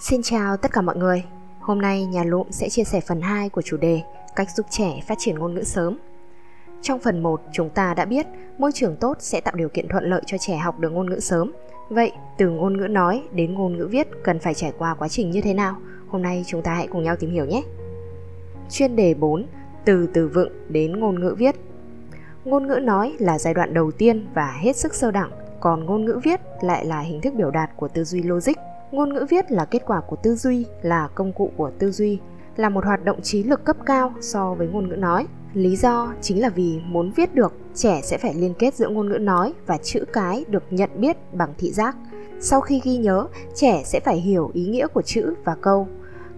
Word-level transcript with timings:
Xin 0.00 0.22
chào 0.22 0.56
tất 0.56 0.72
cả 0.72 0.80
mọi 0.80 0.96
người. 0.96 1.24
Hôm 1.60 1.80
nay 1.80 2.04
nhà 2.04 2.24
lụm 2.24 2.46
sẽ 2.50 2.68
chia 2.68 2.84
sẻ 2.84 3.00
phần 3.00 3.20
2 3.20 3.48
của 3.48 3.62
chủ 3.62 3.76
đề 3.76 4.02
Cách 4.36 4.48
giúp 4.56 4.66
trẻ 4.70 5.00
phát 5.08 5.14
triển 5.18 5.38
ngôn 5.38 5.54
ngữ 5.54 5.62
sớm. 5.62 5.98
Trong 6.82 6.98
phần 6.98 7.22
1, 7.22 7.40
chúng 7.52 7.70
ta 7.70 7.94
đã 7.94 8.04
biết 8.04 8.26
môi 8.58 8.72
trường 8.74 8.96
tốt 8.96 9.16
sẽ 9.20 9.40
tạo 9.40 9.54
điều 9.56 9.68
kiện 9.68 9.88
thuận 9.88 10.04
lợi 10.04 10.22
cho 10.26 10.38
trẻ 10.38 10.56
học 10.56 10.78
được 10.78 10.90
ngôn 10.90 11.10
ngữ 11.10 11.20
sớm. 11.20 11.52
Vậy, 11.88 12.12
từ 12.38 12.48
ngôn 12.48 12.76
ngữ 12.76 12.86
nói 12.86 13.22
đến 13.32 13.54
ngôn 13.54 13.78
ngữ 13.78 13.88
viết 13.90 14.08
cần 14.24 14.38
phải 14.38 14.54
trải 14.54 14.72
qua 14.78 14.94
quá 14.94 15.08
trình 15.08 15.30
như 15.30 15.40
thế 15.40 15.54
nào? 15.54 15.76
Hôm 16.08 16.22
nay 16.22 16.44
chúng 16.46 16.62
ta 16.62 16.74
hãy 16.74 16.86
cùng 16.86 17.02
nhau 17.02 17.16
tìm 17.16 17.30
hiểu 17.30 17.44
nhé. 17.44 17.62
Chuyên 18.70 18.96
đề 18.96 19.14
4, 19.14 19.46
từ 19.84 20.08
từ 20.14 20.28
vựng 20.28 20.52
đến 20.68 21.00
ngôn 21.00 21.20
ngữ 21.20 21.34
viết. 21.38 21.56
Ngôn 22.44 22.66
ngữ 22.66 22.78
nói 22.82 23.16
là 23.18 23.38
giai 23.38 23.54
đoạn 23.54 23.74
đầu 23.74 23.90
tiên 23.90 24.26
và 24.34 24.58
hết 24.60 24.76
sức 24.76 24.94
sơ 24.94 25.10
đẳng, 25.10 25.30
còn 25.60 25.84
ngôn 25.84 26.04
ngữ 26.04 26.20
viết 26.24 26.40
lại 26.60 26.84
là 26.84 27.00
hình 27.00 27.20
thức 27.20 27.34
biểu 27.36 27.50
đạt 27.50 27.70
của 27.76 27.88
tư 27.88 28.04
duy 28.04 28.22
logic 28.22 28.69
ngôn 28.90 29.14
ngữ 29.14 29.26
viết 29.28 29.52
là 29.52 29.64
kết 29.64 29.82
quả 29.86 30.00
của 30.00 30.16
tư 30.16 30.34
duy, 30.34 30.66
là 30.82 31.08
công 31.14 31.32
cụ 31.32 31.50
của 31.56 31.70
tư 31.78 31.90
duy, 31.90 32.18
là 32.56 32.68
một 32.68 32.84
hoạt 32.84 33.04
động 33.04 33.22
trí 33.22 33.44
lực 33.44 33.64
cấp 33.64 33.76
cao 33.86 34.12
so 34.20 34.54
với 34.54 34.68
ngôn 34.68 34.88
ngữ 34.88 34.96
nói. 34.96 35.26
Lý 35.54 35.76
do 35.76 36.12
chính 36.20 36.42
là 36.42 36.48
vì 36.48 36.80
muốn 36.86 37.12
viết 37.16 37.34
được, 37.34 37.52
trẻ 37.74 38.00
sẽ 38.04 38.18
phải 38.18 38.34
liên 38.34 38.54
kết 38.58 38.74
giữa 38.74 38.88
ngôn 38.88 39.08
ngữ 39.08 39.18
nói 39.18 39.52
và 39.66 39.78
chữ 39.82 40.04
cái 40.12 40.44
được 40.48 40.62
nhận 40.70 40.90
biết 40.94 41.16
bằng 41.32 41.54
thị 41.58 41.72
giác. 41.72 41.96
Sau 42.40 42.60
khi 42.60 42.80
ghi 42.84 42.96
nhớ, 42.96 43.26
trẻ 43.54 43.82
sẽ 43.84 44.00
phải 44.00 44.16
hiểu 44.16 44.50
ý 44.54 44.66
nghĩa 44.66 44.86
của 44.86 45.02
chữ 45.02 45.34
và 45.44 45.56
câu. 45.60 45.88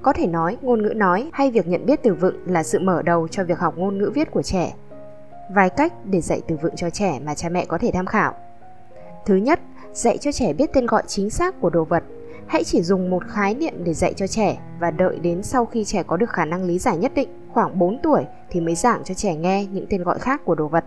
Có 0.02 0.12
thể 0.12 0.26
nói, 0.26 0.56
ngôn 0.62 0.82
ngữ 0.82 0.92
nói 0.96 1.30
hay 1.32 1.50
việc 1.50 1.68
nhận 1.68 1.86
biết 1.86 2.02
từ 2.02 2.14
vựng 2.14 2.36
là 2.46 2.62
sự 2.62 2.78
mở 2.78 3.02
đầu 3.02 3.28
cho 3.28 3.44
việc 3.44 3.58
học 3.58 3.74
ngôn 3.78 3.98
ngữ 3.98 4.10
viết 4.14 4.30
của 4.30 4.42
trẻ. 4.42 4.74
Vài 5.54 5.70
cách 5.70 5.92
để 6.04 6.20
dạy 6.20 6.42
từ 6.48 6.56
vựng 6.62 6.76
cho 6.76 6.90
trẻ 6.90 7.20
mà 7.24 7.34
cha 7.34 7.48
mẹ 7.48 7.64
có 7.64 7.78
thể 7.78 7.90
tham 7.94 8.06
khảo. 8.06 8.34
Thứ 9.26 9.36
nhất, 9.36 9.60
dạy 9.92 10.18
cho 10.18 10.32
trẻ 10.32 10.52
biết 10.52 10.72
tên 10.72 10.86
gọi 10.86 11.02
chính 11.06 11.30
xác 11.30 11.60
của 11.60 11.70
đồ 11.70 11.84
vật 11.84 12.02
hãy 12.46 12.64
chỉ 12.64 12.82
dùng 12.82 13.10
một 13.10 13.22
khái 13.28 13.54
niệm 13.54 13.84
để 13.84 13.94
dạy 13.94 14.14
cho 14.16 14.26
trẻ 14.26 14.58
và 14.80 14.90
đợi 14.90 15.18
đến 15.18 15.42
sau 15.42 15.66
khi 15.66 15.84
trẻ 15.84 16.02
có 16.02 16.16
được 16.16 16.30
khả 16.30 16.44
năng 16.44 16.64
lý 16.64 16.78
giải 16.78 16.96
nhất 16.96 17.12
định, 17.14 17.28
khoảng 17.52 17.78
4 17.78 17.98
tuổi 18.02 18.24
thì 18.50 18.60
mới 18.60 18.74
giảng 18.74 19.04
cho 19.04 19.14
trẻ 19.14 19.34
nghe 19.34 19.66
những 19.66 19.86
tên 19.90 20.02
gọi 20.02 20.18
khác 20.18 20.44
của 20.44 20.54
đồ 20.54 20.68
vật. 20.68 20.84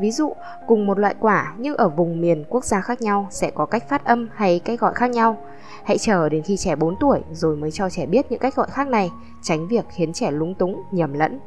Ví 0.00 0.10
dụ, 0.10 0.32
cùng 0.66 0.86
một 0.86 0.98
loại 0.98 1.14
quả 1.20 1.54
nhưng 1.58 1.76
ở 1.76 1.88
vùng 1.88 2.20
miền 2.20 2.44
quốc 2.48 2.64
gia 2.64 2.80
khác 2.80 3.02
nhau 3.02 3.26
sẽ 3.30 3.50
có 3.50 3.66
cách 3.66 3.88
phát 3.88 4.04
âm 4.04 4.28
hay 4.34 4.58
cách 4.58 4.80
gọi 4.80 4.94
khác 4.94 5.10
nhau. 5.10 5.36
Hãy 5.84 5.98
chờ 5.98 6.28
đến 6.28 6.42
khi 6.42 6.56
trẻ 6.56 6.76
4 6.76 6.96
tuổi 7.00 7.20
rồi 7.32 7.56
mới 7.56 7.70
cho 7.70 7.90
trẻ 7.90 8.06
biết 8.06 8.30
những 8.30 8.40
cách 8.40 8.54
gọi 8.54 8.66
khác 8.70 8.88
này, 8.88 9.10
tránh 9.42 9.68
việc 9.68 9.84
khiến 9.90 10.12
trẻ 10.12 10.30
lúng 10.30 10.54
túng, 10.54 10.82
nhầm 10.90 11.12
lẫn. 11.12 11.40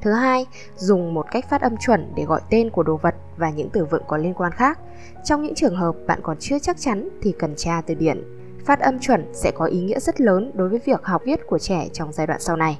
Thứ 0.00 0.12
hai, 0.12 0.46
dùng 0.76 1.14
một 1.14 1.26
cách 1.30 1.44
phát 1.50 1.60
âm 1.60 1.76
chuẩn 1.76 2.12
để 2.16 2.24
gọi 2.24 2.40
tên 2.50 2.70
của 2.70 2.82
đồ 2.82 2.96
vật 2.96 3.14
và 3.36 3.50
những 3.50 3.70
từ 3.70 3.84
vựng 3.84 4.02
có 4.06 4.16
liên 4.16 4.34
quan 4.34 4.52
khác. 4.52 4.78
Trong 5.24 5.42
những 5.42 5.54
trường 5.54 5.76
hợp 5.76 5.96
bạn 6.06 6.20
còn 6.22 6.36
chưa 6.40 6.58
chắc 6.58 6.76
chắn 6.78 7.08
thì 7.22 7.34
cần 7.38 7.54
tra 7.56 7.82
từ 7.86 7.94
điển 7.94 8.35
Phát 8.66 8.80
âm 8.80 8.98
chuẩn 8.98 9.24
sẽ 9.32 9.50
có 9.50 9.64
ý 9.64 9.80
nghĩa 9.80 10.00
rất 10.00 10.20
lớn 10.20 10.50
đối 10.54 10.68
với 10.68 10.78
việc 10.84 11.04
học 11.04 11.22
viết 11.24 11.46
của 11.46 11.58
trẻ 11.58 11.88
trong 11.92 12.12
giai 12.12 12.26
đoạn 12.26 12.40
sau 12.40 12.56
này. 12.56 12.78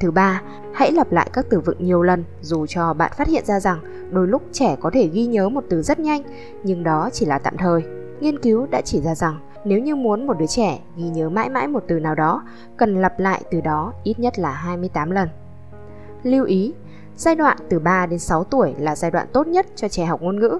Thứ 0.00 0.10
ba, 0.10 0.42
hãy 0.74 0.92
lặp 0.92 1.12
lại 1.12 1.30
các 1.32 1.46
từ 1.50 1.60
vựng 1.60 1.76
nhiều 1.78 2.02
lần 2.02 2.24
dù 2.40 2.66
cho 2.66 2.94
bạn 2.94 3.12
phát 3.16 3.28
hiện 3.28 3.44
ra 3.44 3.60
rằng 3.60 4.08
đôi 4.10 4.28
lúc 4.28 4.42
trẻ 4.52 4.76
có 4.80 4.90
thể 4.90 5.06
ghi 5.06 5.26
nhớ 5.26 5.48
một 5.48 5.64
từ 5.70 5.82
rất 5.82 5.98
nhanh, 5.98 6.22
nhưng 6.62 6.84
đó 6.84 7.10
chỉ 7.12 7.26
là 7.26 7.38
tạm 7.38 7.56
thời. 7.56 7.82
Nghiên 8.20 8.38
cứu 8.38 8.66
đã 8.70 8.80
chỉ 8.84 9.00
ra 9.00 9.14
rằng 9.14 9.38
nếu 9.64 9.78
như 9.78 9.96
muốn 9.96 10.26
một 10.26 10.38
đứa 10.38 10.46
trẻ 10.46 10.78
ghi 10.96 11.08
nhớ 11.08 11.28
mãi 11.28 11.50
mãi 11.50 11.68
một 11.68 11.84
từ 11.88 12.00
nào 12.00 12.14
đó, 12.14 12.42
cần 12.76 13.00
lặp 13.00 13.20
lại 13.20 13.42
từ 13.50 13.60
đó 13.60 13.92
ít 14.04 14.18
nhất 14.18 14.38
là 14.38 14.50
28 14.50 15.10
lần. 15.10 15.28
Lưu 16.22 16.44
ý, 16.44 16.74
giai 17.16 17.34
đoạn 17.34 17.58
từ 17.68 17.78
3 17.78 18.06
đến 18.06 18.18
6 18.18 18.44
tuổi 18.44 18.74
là 18.78 18.96
giai 18.96 19.10
đoạn 19.10 19.26
tốt 19.32 19.46
nhất 19.46 19.66
cho 19.76 19.88
trẻ 19.88 20.04
học 20.04 20.22
ngôn 20.22 20.40
ngữ. 20.40 20.58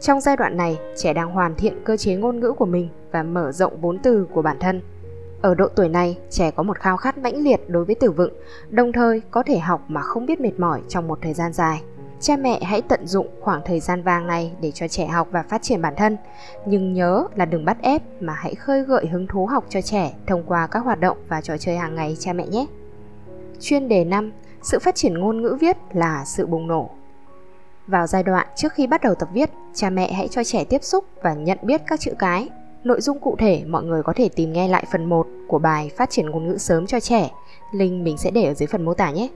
Trong 0.00 0.20
giai 0.20 0.36
đoạn 0.36 0.56
này, 0.56 0.78
trẻ 0.96 1.12
đang 1.12 1.30
hoàn 1.30 1.54
thiện 1.54 1.80
cơ 1.84 1.96
chế 1.96 2.14
ngôn 2.14 2.40
ngữ 2.40 2.52
của 2.52 2.66
mình 2.66 2.88
và 3.12 3.22
mở 3.22 3.52
rộng 3.52 3.80
vốn 3.80 3.98
từ 4.02 4.26
của 4.32 4.42
bản 4.42 4.56
thân. 4.60 4.82
Ở 5.42 5.54
độ 5.54 5.68
tuổi 5.68 5.88
này, 5.88 6.18
trẻ 6.30 6.50
có 6.50 6.62
một 6.62 6.78
khao 6.78 6.96
khát 6.96 7.18
mãnh 7.18 7.36
liệt 7.36 7.60
đối 7.68 7.84
với 7.84 7.94
từ 7.94 8.10
vựng, 8.10 8.32
đồng 8.70 8.92
thời 8.92 9.22
có 9.30 9.42
thể 9.42 9.58
học 9.58 9.84
mà 9.88 10.02
không 10.02 10.26
biết 10.26 10.40
mệt 10.40 10.60
mỏi 10.60 10.80
trong 10.88 11.08
một 11.08 11.18
thời 11.22 11.34
gian 11.34 11.52
dài. 11.52 11.82
Cha 12.20 12.36
mẹ 12.36 12.64
hãy 12.64 12.82
tận 12.82 13.06
dụng 13.06 13.26
khoảng 13.40 13.60
thời 13.64 13.80
gian 13.80 14.02
vàng 14.02 14.26
này 14.26 14.52
để 14.60 14.70
cho 14.70 14.88
trẻ 14.88 15.06
học 15.06 15.28
và 15.30 15.42
phát 15.42 15.62
triển 15.62 15.82
bản 15.82 15.94
thân, 15.96 16.16
nhưng 16.66 16.92
nhớ 16.92 17.24
là 17.34 17.44
đừng 17.44 17.64
bắt 17.64 17.76
ép 17.82 18.02
mà 18.20 18.32
hãy 18.32 18.54
khơi 18.54 18.82
gợi 18.82 19.06
hứng 19.06 19.26
thú 19.26 19.46
học 19.46 19.64
cho 19.68 19.80
trẻ 19.80 20.14
thông 20.26 20.42
qua 20.46 20.66
các 20.66 20.78
hoạt 20.78 21.00
động 21.00 21.16
và 21.28 21.40
trò 21.40 21.56
chơi 21.56 21.76
hàng 21.76 21.94
ngày 21.94 22.16
cha 22.18 22.32
mẹ 22.32 22.46
nhé. 22.46 22.66
Chuyên 23.60 23.88
đề 23.88 24.04
5: 24.04 24.32
Sự 24.62 24.78
phát 24.78 24.94
triển 24.94 25.18
ngôn 25.18 25.42
ngữ 25.42 25.56
viết 25.60 25.76
là 25.92 26.24
sự 26.24 26.46
bùng 26.46 26.66
nổ. 26.66 26.90
Vào 27.86 28.06
giai 28.06 28.22
đoạn 28.22 28.46
trước 28.56 28.72
khi 28.72 28.86
bắt 28.86 29.02
đầu 29.02 29.14
tập 29.14 29.28
viết, 29.32 29.50
cha 29.74 29.90
mẹ 29.90 30.12
hãy 30.12 30.28
cho 30.28 30.44
trẻ 30.44 30.64
tiếp 30.64 30.82
xúc 30.82 31.04
và 31.22 31.34
nhận 31.34 31.58
biết 31.62 31.82
các 31.86 32.00
chữ 32.00 32.12
cái. 32.18 32.48
Nội 32.88 33.00
dung 33.00 33.18
cụ 33.18 33.36
thể 33.38 33.64
mọi 33.66 33.84
người 33.84 34.02
có 34.02 34.12
thể 34.16 34.28
tìm 34.28 34.52
nghe 34.52 34.68
lại 34.68 34.84
phần 34.92 35.04
1 35.04 35.26
của 35.48 35.58
bài 35.58 35.90
Phát 35.96 36.10
triển 36.10 36.30
ngôn 36.30 36.48
ngữ 36.48 36.58
sớm 36.58 36.86
cho 36.86 37.00
trẻ. 37.00 37.30
Link 37.72 38.04
mình 38.04 38.18
sẽ 38.18 38.30
để 38.30 38.44
ở 38.44 38.54
dưới 38.54 38.66
phần 38.66 38.84
mô 38.84 38.94
tả 38.94 39.10
nhé. 39.10 39.28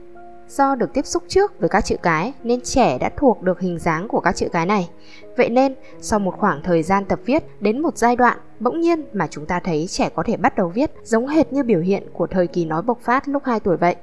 Do 0.47 0.75
được 0.75 0.93
tiếp 0.93 1.05
xúc 1.05 1.23
trước 1.27 1.59
với 1.59 1.69
các 1.69 1.85
chữ 1.85 1.95
cái 2.03 2.33
nên 2.43 2.61
trẻ 2.61 2.97
đã 2.97 3.09
thuộc 3.17 3.41
được 3.41 3.59
hình 3.59 3.79
dáng 3.79 4.07
của 4.07 4.19
các 4.19 4.35
chữ 4.35 4.47
cái 4.51 4.65
này. 4.65 4.89
Vậy 5.37 5.49
nên, 5.49 5.75
sau 6.01 6.19
một 6.19 6.35
khoảng 6.37 6.61
thời 6.63 6.83
gian 6.83 7.05
tập 7.05 7.19
viết 7.25 7.43
đến 7.59 7.81
một 7.81 7.97
giai 7.97 8.15
đoạn 8.15 8.37
bỗng 8.59 8.81
nhiên 8.81 9.03
mà 9.13 9.27
chúng 9.27 9.45
ta 9.45 9.59
thấy 9.59 9.87
trẻ 9.87 10.09
có 10.15 10.23
thể 10.23 10.37
bắt 10.37 10.55
đầu 10.55 10.67
viết 10.67 10.91
giống 11.03 11.27
hệt 11.27 11.53
như 11.53 11.63
biểu 11.63 11.79
hiện 11.79 12.03
của 12.13 12.27
thời 12.27 12.47
kỳ 12.47 12.65
nói 12.65 12.81
bộc 12.81 12.99
phát 13.01 13.27
lúc 13.27 13.43
2 13.45 13.59
tuổi 13.59 13.77
vậy. 13.77 13.95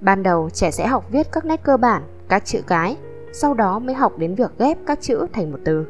Ban 0.00 0.22
đầu 0.22 0.50
trẻ 0.50 0.70
sẽ 0.70 0.86
học 0.86 1.04
viết 1.10 1.32
các 1.32 1.44
nét 1.44 1.60
cơ 1.62 1.76
bản, 1.76 2.02
các 2.28 2.44
chữ 2.44 2.60
cái 2.66 2.96
sau 3.32 3.54
đó 3.54 3.78
mới 3.78 3.94
học 3.94 4.18
đến 4.18 4.34
việc 4.34 4.50
ghép 4.58 4.78
các 4.86 5.00
chữ 5.00 5.26
thành 5.32 5.52
một 5.52 5.58
từ. 5.64 5.86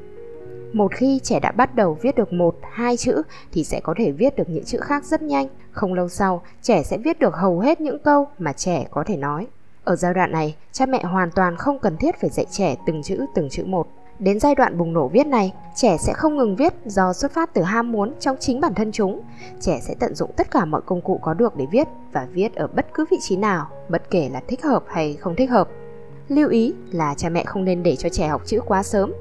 Một 0.74 0.92
khi 0.94 1.20
trẻ 1.22 1.40
đã 1.40 1.52
bắt 1.52 1.74
đầu 1.74 1.98
viết 2.02 2.14
được 2.14 2.32
một, 2.32 2.56
hai 2.72 2.96
chữ 2.96 3.22
thì 3.52 3.64
sẽ 3.64 3.80
có 3.80 3.94
thể 3.96 4.10
viết 4.10 4.36
được 4.36 4.48
những 4.48 4.64
chữ 4.64 4.78
khác 4.80 5.04
rất 5.04 5.22
nhanh. 5.22 5.48
Không 5.70 5.94
lâu 5.94 6.08
sau, 6.08 6.42
trẻ 6.62 6.82
sẽ 6.82 6.98
viết 6.98 7.18
được 7.18 7.34
hầu 7.34 7.58
hết 7.58 7.80
những 7.80 7.98
câu 7.98 8.28
mà 8.38 8.52
trẻ 8.52 8.86
có 8.90 9.04
thể 9.06 9.16
nói. 9.16 9.46
Ở 9.84 9.96
giai 9.96 10.14
đoạn 10.14 10.32
này, 10.32 10.56
cha 10.72 10.86
mẹ 10.86 11.02
hoàn 11.02 11.30
toàn 11.30 11.56
không 11.56 11.78
cần 11.78 11.96
thiết 11.96 12.20
phải 12.20 12.30
dạy 12.30 12.46
trẻ 12.50 12.76
từng 12.86 13.02
chữ 13.02 13.26
từng 13.34 13.48
chữ 13.50 13.64
một. 13.64 13.86
Đến 14.18 14.40
giai 14.40 14.54
đoạn 14.54 14.78
bùng 14.78 14.92
nổ 14.92 15.08
viết 15.08 15.26
này, 15.26 15.52
trẻ 15.74 15.96
sẽ 15.96 16.12
không 16.12 16.36
ngừng 16.36 16.56
viết 16.56 16.74
do 16.84 17.12
xuất 17.12 17.32
phát 17.32 17.54
từ 17.54 17.62
ham 17.62 17.92
muốn 17.92 18.12
trong 18.20 18.36
chính 18.40 18.60
bản 18.60 18.74
thân 18.74 18.92
chúng. 18.92 19.20
Trẻ 19.60 19.80
sẽ 19.82 19.94
tận 19.98 20.14
dụng 20.14 20.30
tất 20.36 20.50
cả 20.50 20.64
mọi 20.64 20.80
công 20.86 21.00
cụ 21.00 21.18
có 21.22 21.34
được 21.34 21.56
để 21.56 21.66
viết 21.70 21.88
và 22.12 22.26
viết 22.32 22.54
ở 22.54 22.66
bất 22.66 22.86
cứ 22.94 23.04
vị 23.10 23.16
trí 23.20 23.36
nào, 23.36 23.66
bất 23.88 24.10
kể 24.10 24.28
là 24.32 24.40
thích 24.48 24.64
hợp 24.64 24.84
hay 24.88 25.16
không 25.20 25.36
thích 25.36 25.50
hợp. 25.50 25.68
Lưu 26.28 26.48
ý 26.48 26.74
là 26.90 27.14
cha 27.16 27.28
mẹ 27.28 27.44
không 27.44 27.64
nên 27.64 27.82
để 27.82 27.96
cho 27.96 28.08
trẻ 28.08 28.28
học 28.28 28.42
chữ 28.46 28.60
quá 28.66 28.82
sớm. 28.82 29.12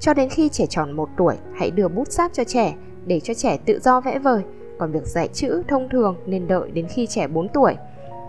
Cho 0.00 0.14
đến 0.14 0.28
khi 0.28 0.48
trẻ 0.48 0.66
tròn 0.66 0.92
1 0.92 1.08
tuổi, 1.16 1.36
hãy 1.54 1.70
đưa 1.70 1.88
bút 1.88 2.12
sáp 2.12 2.32
cho 2.32 2.44
trẻ 2.44 2.74
để 3.06 3.20
cho 3.20 3.34
trẻ 3.34 3.58
tự 3.66 3.78
do 3.78 4.00
vẽ 4.00 4.18
vời. 4.18 4.42
Còn 4.78 4.92
việc 4.92 5.06
dạy 5.06 5.28
chữ 5.28 5.62
thông 5.68 5.88
thường 5.88 6.16
nên 6.26 6.48
đợi 6.48 6.70
đến 6.70 6.86
khi 6.88 7.06
trẻ 7.06 7.26
4 7.26 7.48
tuổi. 7.48 7.74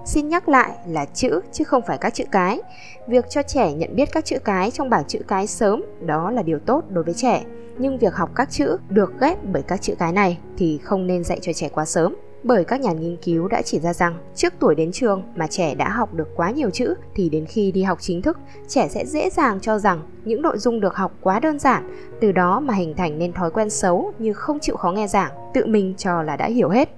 Xin 0.05 0.27
nhắc 0.27 0.49
lại 0.49 0.71
là 0.87 1.05
chữ 1.05 1.41
chứ 1.51 1.63
không 1.63 1.83
phải 1.87 1.97
các 1.97 2.13
chữ 2.13 2.23
cái. 2.31 2.61
Việc 3.07 3.29
cho 3.29 3.43
trẻ 3.43 3.73
nhận 3.73 3.95
biết 3.95 4.09
các 4.11 4.25
chữ 4.25 4.37
cái 4.39 4.71
trong 4.71 4.89
bảng 4.89 5.03
chữ 5.07 5.19
cái 5.27 5.47
sớm 5.47 5.83
đó 6.05 6.31
là 6.31 6.43
điều 6.43 6.59
tốt 6.59 6.83
đối 6.89 7.03
với 7.03 7.13
trẻ. 7.13 7.43
Nhưng 7.77 7.97
việc 7.97 8.13
học 8.13 8.29
các 8.35 8.51
chữ 8.51 8.77
được 8.89 9.13
ghép 9.19 9.37
bởi 9.43 9.63
các 9.63 9.81
chữ 9.81 9.95
cái 9.99 10.11
này 10.11 10.37
thì 10.57 10.79
không 10.83 11.07
nên 11.07 11.23
dạy 11.23 11.39
cho 11.41 11.53
trẻ 11.53 11.69
quá 11.69 11.85
sớm 11.85 12.15
bởi 12.43 12.63
các 12.63 12.81
nhà 12.81 12.91
nghiên 12.91 13.17
cứu 13.17 13.47
đã 13.47 13.61
chỉ 13.61 13.79
ra 13.79 13.93
rằng 13.93 14.17
trước 14.35 14.53
tuổi 14.59 14.75
đến 14.75 14.91
trường 14.91 15.23
mà 15.35 15.47
trẻ 15.47 15.75
đã 15.75 15.89
học 15.89 16.13
được 16.13 16.27
quá 16.35 16.51
nhiều 16.51 16.69
chữ 16.69 16.95
thì 17.15 17.29
đến 17.29 17.45
khi 17.45 17.71
đi 17.71 17.83
học 17.83 17.97
chính 18.01 18.21
thức, 18.21 18.37
trẻ 18.67 18.87
sẽ 18.89 19.05
dễ 19.05 19.29
dàng 19.29 19.59
cho 19.59 19.79
rằng 19.79 20.01
những 20.25 20.41
nội 20.41 20.57
dung 20.57 20.79
được 20.79 20.95
học 20.95 21.11
quá 21.21 21.39
đơn 21.39 21.59
giản, 21.59 21.95
từ 22.21 22.31
đó 22.31 22.59
mà 22.59 22.73
hình 22.73 22.95
thành 22.95 23.19
nên 23.19 23.33
thói 23.33 23.51
quen 23.51 23.69
xấu 23.69 24.13
như 24.19 24.33
không 24.33 24.59
chịu 24.59 24.75
khó 24.75 24.91
nghe 24.91 25.07
giảng, 25.07 25.31
tự 25.53 25.65
mình 25.65 25.93
cho 25.97 26.23
là 26.23 26.35
đã 26.35 26.45
hiểu 26.47 26.69
hết. 26.69 26.89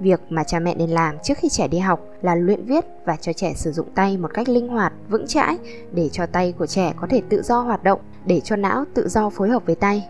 Việc 0.00 0.20
mà 0.28 0.44
cha 0.44 0.58
mẹ 0.58 0.74
nên 0.74 0.90
làm 0.90 1.14
trước 1.22 1.38
khi 1.38 1.48
trẻ 1.48 1.68
đi 1.68 1.78
học 1.78 2.00
là 2.22 2.34
luyện 2.34 2.64
viết 2.64 2.84
và 3.04 3.16
cho 3.16 3.32
trẻ 3.32 3.52
sử 3.56 3.72
dụng 3.72 3.86
tay 3.94 4.16
một 4.16 4.30
cách 4.34 4.48
linh 4.48 4.68
hoạt, 4.68 4.92
vững 5.08 5.26
chãi 5.26 5.58
để 5.92 6.08
cho 6.08 6.26
tay 6.26 6.54
của 6.58 6.66
trẻ 6.66 6.92
có 6.96 7.06
thể 7.10 7.22
tự 7.28 7.42
do 7.42 7.60
hoạt 7.60 7.84
động, 7.84 8.00
để 8.26 8.40
cho 8.40 8.56
não 8.56 8.84
tự 8.94 9.08
do 9.08 9.30
phối 9.30 9.48
hợp 9.48 9.66
với 9.66 9.74
tay 9.74 10.08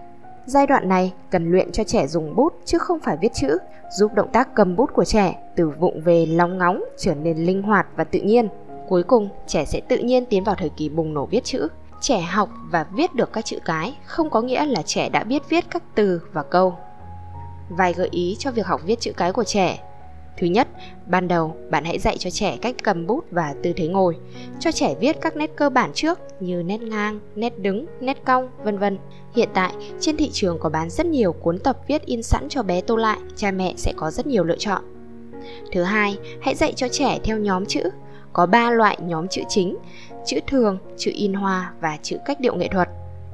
Giai 0.50 0.66
đoạn 0.66 0.88
này 0.88 1.12
cần 1.30 1.50
luyện 1.50 1.72
cho 1.72 1.84
trẻ 1.84 2.06
dùng 2.06 2.36
bút 2.36 2.52
chứ 2.64 2.78
không 2.78 3.00
phải 3.00 3.16
viết 3.16 3.34
chữ, 3.34 3.58
giúp 3.98 4.14
động 4.14 4.28
tác 4.32 4.54
cầm 4.54 4.76
bút 4.76 4.90
của 4.92 5.04
trẻ 5.04 5.52
từ 5.56 5.68
vụng 5.68 6.00
về 6.00 6.26
lóng 6.26 6.58
ngóng 6.58 6.84
trở 6.98 7.14
nên 7.14 7.36
linh 7.36 7.62
hoạt 7.62 7.86
và 7.96 8.04
tự 8.04 8.20
nhiên. 8.20 8.48
Cuối 8.88 9.02
cùng, 9.02 9.28
trẻ 9.46 9.64
sẽ 9.64 9.80
tự 9.88 9.98
nhiên 9.98 10.24
tiến 10.26 10.44
vào 10.44 10.54
thời 10.58 10.68
kỳ 10.68 10.88
bùng 10.88 11.14
nổ 11.14 11.26
viết 11.26 11.44
chữ. 11.44 11.68
Trẻ 12.00 12.20
học 12.20 12.48
và 12.70 12.86
viết 12.92 13.14
được 13.14 13.32
các 13.32 13.44
chữ 13.44 13.58
cái 13.64 13.98
không 14.04 14.30
có 14.30 14.40
nghĩa 14.40 14.66
là 14.66 14.82
trẻ 14.82 15.08
đã 15.08 15.24
biết 15.24 15.42
viết 15.48 15.64
các 15.70 15.82
từ 15.94 16.22
và 16.32 16.42
câu. 16.42 16.74
Vài 17.68 17.92
gợi 17.92 18.08
ý 18.10 18.36
cho 18.38 18.50
việc 18.50 18.66
học 18.66 18.80
viết 18.84 19.00
chữ 19.00 19.12
cái 19.16 19.32
của 19.32 19.44
trẻ 19.44 19.78
Thứ 20.38 20.46
nhất, 20.46 20.68
ban 21.06 21.28
đầu 21.28 21.56
bạn 21.70 21.84
hãy 21.84 21.98
dạy 21.98 22.16
cho 22.18 22.30
trẻ 22.30 22.56
cách 22.62 22.74
cầm 22.82 23.06
bút 23.06 23.24
và 23.30 23.54
tư 23.62 23.72
thế 23.76 23.88
ngồi. 23.88 24.16
Cho 24.60 24.72
trẻ 24.72 24.94
viết 25.00 25.20
các 25.20 25.36
nét 25.36 25.50
cơ 25.56 25.70
bản 25.70 25.90
trước 25.94 26.18
như 26.40 26.62
nét 26.62 26.80
ngang, 26.80 27.20
nét 27.34 27.58
đứng, 27.58 27.86
nét 28.00 28.24
cong, 28.24 28.48
vân 28.64 28.78
vân. 28.78 28.98
Hiện 29.34 29.48
tại, 29.54 29.72
trên 30.00 30.16
thị 30.16 30.30
trường 30.32 30.58
có 30.58 30.68
bán 30.68 30.90
rất 30.90 31.06
nhiều 31.06 31.32
cuốn 31.32 31.58
tập 31.58 31.78
viết 31.88 32.06
in 32.06 32.22
sẵn 32.22 32.48
cho 32.48 32.62
bé 32.62 32.80
tô 32.80 32.96
lại, 32.96 33.18
cha 33.36 33.50
mẹ 33.50 33.74
sẽ 33.76 33.92
có 33.96 34.10
rất 34.10 34.26
nhiều 34.26 34.44
lựa 34.44 34.56
chọn. 34.58 34.82
Thứ 35.72 35.82
hai, 35.82 36.18
hãy 36.40 36.54
dạy 36.54 36.72
cho 36.76 36.88
trẻ 36.88 37.18
theo 37.24 37.38
nhóm 37.38 37.66
chữ. 37.66 37.82
Có 38.32 38.46
3 38.46 38.70
loại 38.70 38.98
nhóm 39.00 39.28
chữ 39.28 39.42
chính: 39.48 39.76
chữ 40.26 40.40
thường, 40.46 40.78
chữ 40.96 41.10
in 41.14 41.34
hoa 41.34 41.72
và 41.80 41.98
chữ 42.02 42.16
cách 42.24 42.40
điệu 42.40 42.56
nghệ 42.56 42.68
thuật. 42.68 42.88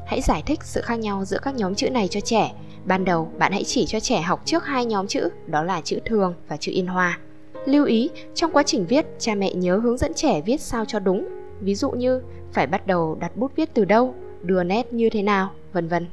Hãy 0.06 0.20
giải 0.20 0.42
thích 0.46 0.60
sự 0.62 0.80
khác 0.80 0.98
nhau 0.98 1.24
giữa 1.24 1.38
các 1.42 1.54
nhóm 1.54 1.74
chữ 1.74 1.90
này 1.90 2.08
cho 2.08 2.20
trẻ 2.20 2.52
ban 2.86 3.04
đầu 3.04 3.32
bạn 3.38 3.52
hãy 3.52 3.64
chỉ 3.64 3.86
cho 3.86 4.00
trẻ 4.00 4.20
học 4.20 4.42
trước 4.44 4.64
hai 4.64 4.84
nhóm 4.84 5.06
chữ, 5.06 5.28
đó 5.46 5.62
là 5.62 5.80
chữ 5.80 5.98
thường 6.04 6.34
và 6.48 6.56
chữ 6.56 6.72
in 6.74 6.86
hoa. 6.86 7.18
Lưu 7.66 7.84
ý, 7.84 8.10
trong 8.34 8.52
quá 8.52 8.62
trình 8.62 8.86
viết, 8.86 9.06
cha 9.18 9.34
mẹ 9.34 9.54
nhớ 9.54 9.76
hướng 9.76 9.98
dẫn 9.98 10.14
trẻ 10.14 10.40
viết 10.40 10.60
sao 10.60 10.84
cho 10.84 10.98
đúng. 10.98 11.28
Ví 11.60 11.74
dụ 11.74 11.90
như 11.90 12.22
phải 12.52 12.66
bắt 12.66 12.86
đầu 12.86 13.16
đặt 13.20 13.36
bút 13.36 13.52
viết 13.56 13.74
từ 13.74 13.84
đâu, 13.84 14.14
đưa 14.42 14.62
nét 14.62 14.92
như 14.92 15.10
thế 15.10 15.22
nào, 15.22 15.50
vân 15.72 15.88
vân. 15.88 16.06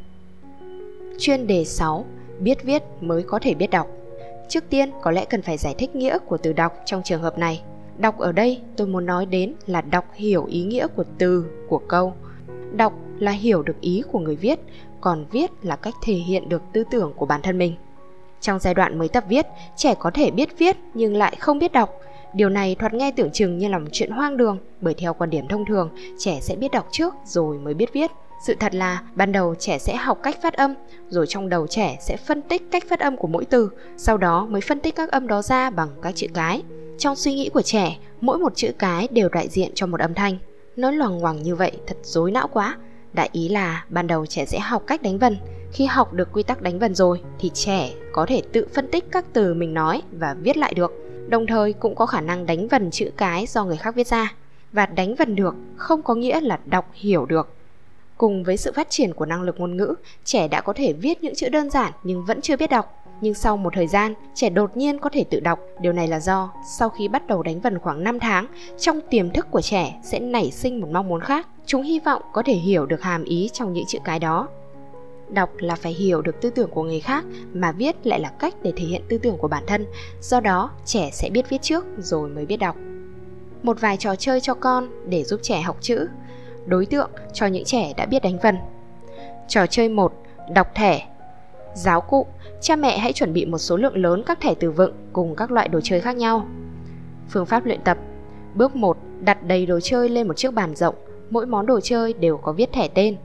Chuyên 1.20 1.48
đề 1.48 1.66
6. 1.66 2.06
Biết 2.40 2.64
viết 2.64 2.84
mới 3.02 3.24
có 3.24 3.40
thể 3.40 3.54
biết 3.54 3.70
đọc. 3.70 3.88
Trước 4.50 4.64
tiên 4.70 4.92
có 5.02 5.12
lẽ 5.12 5.25
cần 5.25 5.42
phải 5.42 5.58
giải 5.58 5.75
thích 5.78 5.96
nghĩa 5.96 6.18
của 6.18 6.38
từ 6.38 6.54
đọc 6.54 6.74
trong 6.86 7.02
trường 7.04 7.22
hợp 7.22 7.38
này. 7.38 7.62
Đọc 7.98 8.18
ở 8.18 8.31
đây 8.31 8.62
tôi 8.75 8.88
muốn 8.88 9.06
nói 9.06 9.25
đến 9.25 9.54
là 9.66 9.81
đọc 9.81 10.06
hiểu 10.14 10.46
ý 10.46 10.64
nghĩa 10.64 10.88
của 10.88 11.04
từ, 11.18 11.46
của 11.70 11.78
câu. 11.78 12.14
Đọc 12.75 12.94
là 13.24 13.31
hiểu 13.31 13.64
được 13.64 13.81
ý 13.81 14.04
của 14.12 14.20
người 14.20 14.36
viết, 14.36 14.60
còn 15.02 15.25
viết 15.31 15.52
là 15.62 15.75
cách 15.75 15.94
thể 16.02 16.14
hiện 16.14 16.50
được 16.50 16.62
tư 16.74 16.84
tưởng 16.92 17.14
của 17.16 17.25
bản 17.25 17.42
thân 17.42 17.58
mình. 17.58 17.75
Trong 18.42 18.60
giai 18.60 18.74
đoạn 18.74 19.00
mới 19.00 19.08
tập 19.08 19.24
viết, 19.28 19.46
trẻ 19.75 19.96
có 20.00 20.12
thể 20.14 20.31
biết 20.31 20.58
viết 20.58 20.78
nhưng 20.94 21.16
lại 21.16 21.36
không 21.40 21.60
biết 21.60 21.72
đọc. 21.72 22.00
Điều 22.34 22.50
này 22.50 22.75
thoạt 22.80 22.94
nghe 22.94 23.12
tưởng 23.12 23.31
chừng 23.31 23.58
như 23.58 23.68
là 23.68 23.80
một 23.80 23.88
chuyện 23.92 24.12
hoang 24.12 24.38
đường, 24.38 24.58
bởi 24.81 24.94
theo 24.94 25.14
quan 25.14 25.30
điểm 25.30 25.48
thông 25.48 25.66
thường, 25.66 25.90
trẻ 26.18 26.40
sẽ 26.42 26.56
biết 26.56 26.72
đọc 26.72 26.88
trước 26.92 27.14
rồi 27.25 27.58
mới 27.58 27.74
biết 27.74 27.94
viết. 27.94 28.12
Sự 28.48 28.56
thật 28.60 28.75
là 28.75 29.02
ban 29.16 29.31
đầu 29.31 29.56
trẻ 29.60 29.78
sẽ 29.78 29.96
học 29.96 30.20
cách 30.24 30.38
phát 30.42 30.54
âm, 30.54 30.74
rồi 31.10 31.25
trong 31.30 31.50
đầu 31.50 31.68
trẻ 31.68 31.98
sẽ 32.02 32.18
phân 32.18 32.42
tích 32.42 32.72
cách 32.72 32.84
phát 32.90 33.00
âm 33.00 33.18
của 33.18 33.28
mỗi 33.28 33.46
từ, 33.46 33.70
sau 33.98 34.18
đó 34.18 34.46
mới 34.50 34.62
phân 34.62 34.80
tích 34.80 34.96
các 34.96 35.12
âm 35.12 35.28
đó 35.28 35.42
ra 35.42 35.70
bằng 35.70 35.90
các 36.02 36.16
chữ 36.16 36.28
cái. 36.34 36.64
Trong 36.98 37.16
suy 37.16 37.34
nghĩ 37.34 37.50
của 37.50 37.62
trẻ, 37.62 37.98
mỗi 38.22 38.38
một 38.38 38.56
chữ 38.56 38.72
cái 38.80 39.08
đều 39.12 39.30
đại 39.30 39.48
diện 39.48 39.72
cho 39.75 39.88
một 39.88 40.00
âm 40.00 40.14
thanh. 40.14 40.38
Nói 40.75 40.94
loằng 40.94 41.18
ngoằng 41.18 41.44
như 41.44 41.56
vậy 41.56 41.72
thật 41.88 41.98
dối 42.04 42.31
não 42.31 42.48
quá. 42.48 42.78
Đại 43.13 43.30
ý 43.31 43.50
là 43.50 43.86
ban 43.89 44.07
đầu 44.07 44.25
trẻ 44.25 44.45
sẽ 44.45 44.60
học 44.60 44.83
cách 44.88 45.01
đánh 45.01 45.18
vần. 45.18 45.38
Khi 45.71 45.86
học 45.86 46.13
được 46.13 46.30
quy 46.33 46.44
tắc 46.44 46.62
đánh 46.62 46.80
vần 46.80 46.95
rồi 46.95 47.21
thì 47.39 47.50
trẻ 47.54 47.94
có 48.12 48.25
thể 48.25 48.42
tự 48.51 48.68
phân 48.74 48.92
tích 48.92 49.06
các 49.12 49.25
từ 49.33 49.54
mình 49.54 49.74
nói 49.74 50.01
và 50.12 50.33
viết 50.33 50.57
lại 50.57 50.74
được. 50.74 50.92
Đồng 51.27 51.48
thời 51.48 51.74
cũng 51.74 51.95
có 51.95 52.06
khả 52.06 52.21
năng 52.21 52.45
đánh 52.45 52.68
vần 52.68 52.92
chữ 52.92 53.12
cái 53.18 53.45
do 53.45 53.65
người 53.65 53.77
khác 53.77 53.95
viết 53.95 54.07
ra. 54.07 54.33
Và 54.71 54.86
đánh 54.86 55.15
vần 55.15 55.36
được 55.36 55.56
không 55.75 56.01
có 56.01 56.15
nghĩa 56.15 56.42
là 56.42 56.60
đọc 56.65 56.89
hiểu 56.94 57.25
được 57.25 57.50
Cùng 58.18 58.44
với 58.44 58.57
sự 58.57 58.71
phát 58.71 58.89
triển 58.89 59.13
của 59.13 59.25
năng 59.25 59.42
lực 59.42 59.60
ngôn 59.60 59.77
ngữ, 59.77 59.95
trẻ 60.24 60.48
đã 60.48 60.62
có 60.62 60.74
thể 60.74 60.94
viết 60.94 61.24
những 61.24 61.36
chữ 61.36 61.50
đơn 61.50 61.69
giản 61.69 61.94
nhưng 62.04 62.25
vẫn 62.25 62.42
chưa 62.42 62.57
biết 62.57 62.69
đọc. 62.69 63.02
Nhưng 63.24 63.34
sau 63.34 63.58
một 63.58 63.74
thời 63.75 63.88
gian, 63.88 64.14
trẻ 64.34 64.50
đột 64.50 64.78
nhiên 64.78 65.00
có 65.00 65.10
thể 65.10 65.24
tự 65.24 65.40
đọc. 65.40 65.60
Điều 65.80 65.94
này 65.94 66.08
là 66.08 66.20
do 66.20 66.54
sau 66.68 66.90
khi 66.90 67.08
bắt 67.08 67.28
đầu 67.28 67.44
đánh 67.44 67.60
vần 67.60 67.80
khoảng 67.80 68.04
5 68.04 68.20
tháng, 68.20 68.48
trong 68.78 69.00
tiềm 69.10 69.31
thức 69.31 69.48
của 69.52 69.62
trẻ 69.62 70.00
sẽ 70.04 70.20
nảy 70.20 70.52
sinh 70.52 70.81
một 70.81 70.88
mong 70.92 71.08
muốn 71.08 71.22
khác. 71.22 71.48
Chúng 71.66 71.81
hy 71.81 72.00
vọng 72.00 72.22
có 72.34 72.44
thể 72.46 72.54
hiểu 72.54 72.86
được 72.86 73.02
hàm 73.02 73.24
ý 73.24 73.50
trong 73.54 73.74
những 73.74 73.86
chữ 73.88 74.00
cái 74.04 74.20
đó. 74.20 74.48
Đọc 75.30 75.50
là 75.58 75.75
phải 75.75 75.94
hiểu 75.94 76.22
được 76.22 76.42
tư 76.42 76.50
tưởng 76.50 76.70
của 76.70 76.84
người 76.84 77.00
khác 77.00 77.25
mà 77.54 77.72
viết 77.72 78.08
lại 78.08 78.20
là 78.20 78.30
cách 78.40 78.56
để 78.64 78.74
thể 78.75 78.86
hiện 78.86 79.02
tư 79.10 79.18
tưởng 79.18 79.38
của 79.38 79.48
bản 79.48 79.64
thân. 79.68 79.86
Do 80.22 80.40
đó, 80.40 80.72
trẻ 80.86 81.10
sẽ 81.14 81.30
biết 81.30 81.50
viết 81.50 81.62
trước 81.62 81.86
rồi 81.98 82.30
mới 82.30 82.46
biết 82.46 82.58
đọc. 82.58 82.75
Một 83.64 83.81
vài 83.81 83.98
trò 83.98 84.16
chơi 84.16 84.42
cho 84.42 84.54
con 84.54 84.90
để 85.10 85.24
giúp 85.24 85.40
trẻ 85.44 85.62
học 85.62 85.78
chữ 85.81 86.08
đối 86.66 86.86
tượng 86.86 87.10
cho 87.34 87.46
những 87.46 87.66
trẻ 87.66 87.94
đã 87.98 88.06
biết 88.06 88.24
đánh 88.24 88.38
vần. 88.40 88.58
Trò 89.48 89.68
chơi 89.68 89.90
1. 89.90 90.14
Đọc 90.54 90.68
thẻ 90.75 91.08
Giáo 91.75 92.02
cụ, 92.02 92.28
cha 92.62 92.75
mẹ 92.75 92.98
hãy 92.98 93.14
chuẩn 93.14 93.34
bị 93.34 93.46
một 93.46 93.58
số 93.58 93.78
lượng 93.78 93.98
lớn 93.98 94.24
các 94.25 94.42
thẻ 94.42 94.54
từ 94.60 94.72
vựng 94.72 94.94
cùng 95.14 95.36
các 95.36 95.52
loại 95.52 95.68
đồ 95.68 95.80
chơi 95.84 96.02
khác 96.02 96.16
nhau. 96.16 96.46
Phương 97.30 97.46
pháp 97.46 97.66
luyện 97.66 97.81
tập 97.84 97.98
Bước 98.56 98.75
1. 98.75 98.98
Đặt 99.22 99.48
đầy 99.48 99.66
đồ 99.66 99.80
chơi 99.80 100.10
lên 100.10 100.28
một 100.28 100.38
chiếc 100.38 100.54
bàn 100.54 100.75
rộng, 100.75 100.96
mỗi 101.30 101.46
món 101.46 101.66
đồ 101.66 101.80
chơi 101.80 102.14
đều 102.14 102.38
có 102.38 102.52
viết 102.52 102.72
thẻ 102.72 102.88
tên. 102.88 103.16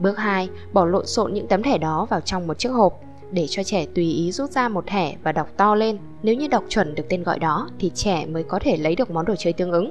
Bước 0.00 0.18
2. 0.18 0.48
Bỏ 0.72 0.84
lộn 0.84 1.06
xộn 1.06 1.34
những 1.34 1.48
tấm 1.48 1.62
thẻ 1.62 1.78
đó 1.78 2.06
vào 2.10 2.20
trong 2.20 2.46
một 2.46 2.58
chiếc 2.58 2.68
hộp, 2.68 3.00
để 3.30 3.46
cho 3.48 3.62
trẻ 3.62 3.86
tùy 3.94 4.04
ý 4.04 4.32
rút 4.32 4.50
ra 4.50 4.68
một 4.68 4.86
thẻ 4.86 5.16
và 5.22 5.32
đọc 5.32 5.48
to 5.56 5.74
lên. 5.74 5.98
Nếu 6.22 6.34
như 6.34 6.48
đọc 6.48 6.64
chuẩn 6.68 6.94
được 6.94 7.04
tên 7.08 7.22
gọi 7.22 7.38
đó 7.38 7.68
thì 7.78 7.90
trẻ 7.94 8.26
mới 8.26 8.42
có 8.42 8.58
thể 8.58 8.76
lấy 8.76 8.96
được 8.96 9.10
món 9.10 9.24
đồ 9.24 9.34
chơi 9.38 9.52
tương 9.52 9.72
ứng. 9.72 9.90